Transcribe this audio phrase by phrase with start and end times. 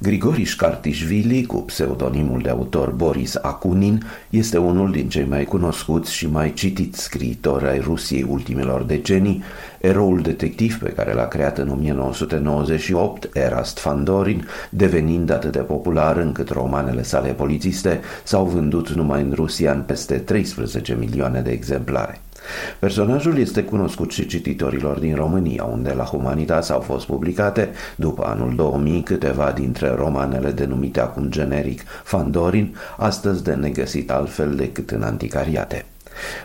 [0.00, 6.26] Grigori Șcartișvili, cu pseudonimul de autor Boris Akunin, este unul din cei mai cunoscuți și
[6.26, 9.42] mai citiți scriitori ai Rusiei ultimelor decenii,
[9.80, 16.48] eroul detectiv pe care l-a creat în 1998, Erast Fandorin, devenind atât de popular încât
[16.48, 22.20] romanele sale polițiste s-au vândut numai în Rusia în peste 13 milioane de exemplare.
[22.78, 28.54] Personajul este cunoscut și cititorilor din România, unde la Humanitas au fost publicate, după anul
[28.54, 35.84] 2000, câteva dintre romanele denumite acum generic Fandorin, astăzi de negăsit altfel decât în anticariate.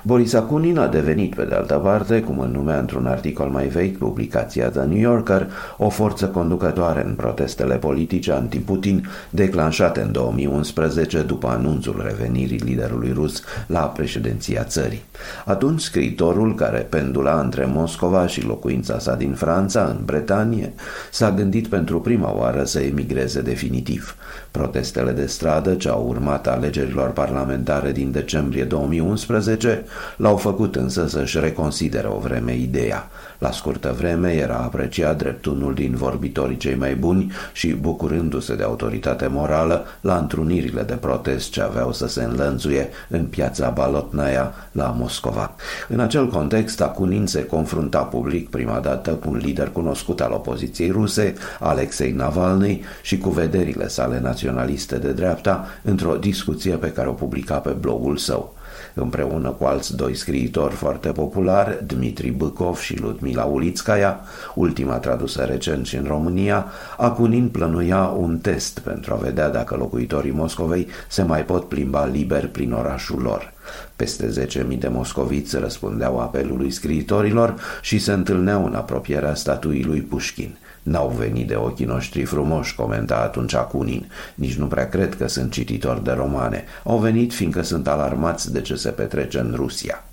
[0.01, 3.97] Boris Akunin a devenit, pe de altă parte, cum îl numea într-un articol mai vechi,
[3.97, 5.47] publicația The New Yorker,
[5.77, 13.43] o forță conducătoare în protestele politice anti-Putin declanșate în 2011 după anunțul revenirii liderului rus
[13.67, 15.03] la președinția țării.
[15.45, 20.73] Atunci, scriitorul, care pendula între Moscova și locuința sa din Franța, în Bretanie,
[21.11, 24.15] s-a gândit pentru prima oară să emigreze definitiv.
[24.52, 31.07] Protestele de stradă ce au urmat alegerilor parlamentare din decembrie 2011 politice l-au făcut însă
[31.07, 33.09] să-și reconsidere o vreme ideea.
[33.38, 38.63] La scurtă vreme era apreciat drept unul din vorbitorii cei mai buni și bucurându-se de
[38.63, 44.95] autoritate morală la întrunirile de protest ce aveau să se înlănțuie în piața Balotnaia la
[44.97, 45.55] Moscova.
[45.87, 50.89] În acel context, Akunin se confrunta public prima dată cu un lider cunoscut al opoziției
[50.89, 57.11] ruse, Alexei Navalny, și cu vederile sale naționaliste de dreapta într-o discuție pe care o
[57.13, 58.53] publica pe blogul său
[58.93, 64.19] împreună cu alți doi scriitori foarte populari, Dmitri Băcov și Ludmila Ulitskaya,
[64.55, 66.65] ultima tradusă recent și în România,
[66.97, 72.48] Akunin plănuia un test pentru a vedea dacă locuitorii Moscovei se mai pot plimba liber
[72.48, 73.53] prin orașul lor.
[73.95, 80.58] Peste 10.000 de moscoviți răspundeau apelului scriitorilor și se întâlneau în apropierea statuii lui Pușkin.
[80.83, 84.11] N-au venit de ochii noștri frumoși, comenta atunci Acunin.
[84.36, 86.64] Nici nu prea cred că sunt cititori de romane.
[86.83, 90.04] Au venit fiindcă sunt alarmați de ce se petrece în Rusia.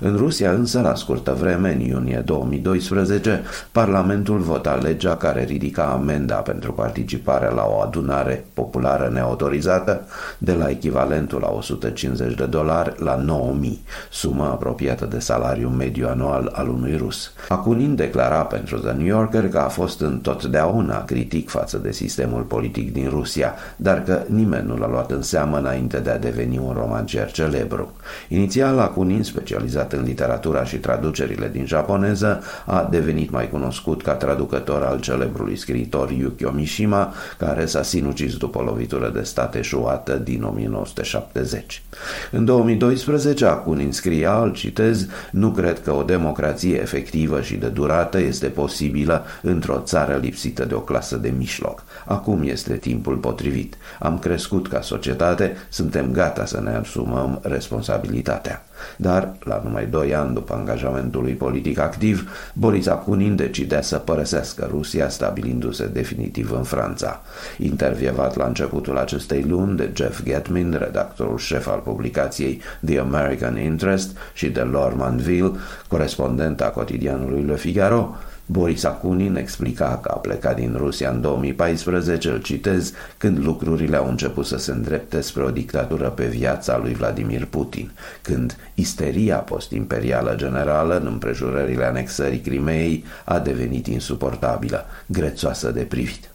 [0.00, 3.42] În Rusia însă, la scurtă vreme, în iunie 2012,
[3.72, 10.00] Parlamentul vota legea care ridica amenda pentru participarea la o adunare populară neautorizată
[10.38, 13.80] de la echivalentul la 150 de dolari la 9000,
[14.10, 17.32] sumă apropiată de salariul mediu anual al unui rus.
[17.48, 22.92] Akunin declara pentru The New Yorker că a fost întotdeauna critic față de sistemul politic
[22.92, 26.72] din Rusia, dar că nimeni nu l-a luat în seamă înainte de a deveni un
[26.72, 27.92] romancier celebru.
[28.28, 34.12] Inițial, Akunin special specializat în literatura și traducerile din japoneză, a devenit mai cunoscut ca
[34.12, 40.14] traducător al celebrului scriitor Yukio Mishima, care s-a sinucis după o lovitură de stat eșuată
[40.14, 41.82] din 1970.
[42.30, 48.20] În 2012, Akunin scria, îl citez, nu cred că o democrație efectivă și de durată
[48.20, 51.84] este posibilă într-o țară lipsită de o clasă de mijloc.
[52.04, 53.76] Acum este timpul potrivit.
[53.98, 58.67] Am crescut ca societate, suntem gata să ne asumăm responsabilitatea.
[58.96, 64.68] Dar, la numai doi ani după angajamentul lui politic activ, Boris Akunin decidea să părăsească
[64.70, 67.22] Rusia, stabilindu-se definitiv în Franța.
[67.58, 74.16] Intervievat la începutul acestei luni de Jeff Getmin, redactorul șef al publicației The American Interest,
[74.34, 75.52] și de Laure Manville,
[75.88, 78.16] corespondent a cotidianului Le Figaro,
[78.50, 84.08] Boris Akunin explica că a plecat din Rusia în 2014, îl citez, când lucrurile au
[84.08, 87.90] început să se îndrepte spre o dictatură pe viața lui Vladimir Putin,
[88.22, 96.30] când isteria post-imperială generală în împrejurările anexării Crimeei a devenit insuportabilă, grețoasă de privit.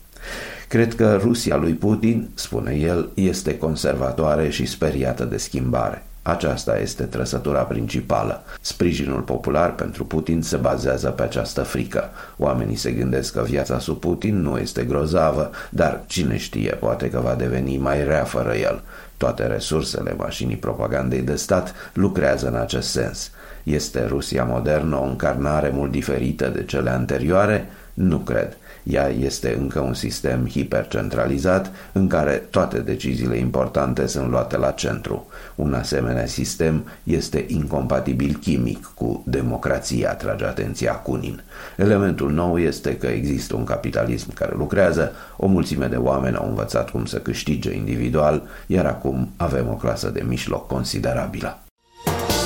[0.67, 6.03] Cred că Rusia lui Putin, spune el, este conservatoare și speriată de schimbare.
[6.23, 8.43] Aceasta este trăsătura principală.
[8.61, 12.09] Sprijinul popular pentru Putin se bazează pe această frică.
[12.37, 17.19] Oamenii se gândesc că viața sub Putin nu este grozavă, dar cine știe, poate că
[17.19, 18.81] va deveni mai rea fără el.
[19.17, 23.31] Toate resursele mașinii propagandei de stat lucrează în acest sens.
[23.63, 27.67] Este Rusia modernă o încarnare mult diferită de cele anterioare?
[27.93, 28.57] Nu cred.
[28.83, 35.27] Ea este încă un sistem hipercentralizat în care toate deciziile importante sunt luate la centru.
[35.55, 41.43] Un asemenea sistem este incompatibil chimic cu democrația, atrage atenția Cunin.
[41.77, 46.89] Elementul nou este că există un capitalism care lucrează, o mulțime de oameni au învățat
[46.89, 51.57] cum să câștige individual, iar acum avem o clasă de mijloc considerabilă.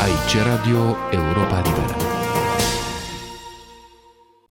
[0.01, 2.26] Aici Radio Europa Liberă.